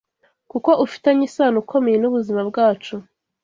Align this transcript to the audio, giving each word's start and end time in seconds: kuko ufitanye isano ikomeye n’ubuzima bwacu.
kuko 0.51 0.69
ufitanye 0.85 1.23
isano 1.29 1.57
ikomeye 1.63 1.97
n’ubuzima 1.99 2.41
bwacu. 2.49 2.95